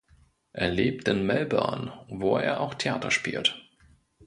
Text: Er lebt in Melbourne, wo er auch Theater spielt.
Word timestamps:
Er 0.53 0.71
lebt 0.71 1.07
in 1.07 1.27
Melbourne, 1.27 1.93
wo 2.09 2.35
er 2.37 2.59
auch 2.61 2.73
Theater 2.73 3.11
spielt. 3.11 3.61